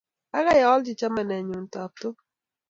[0.37, 2.15] Agoi aalchi chamanenyu taptok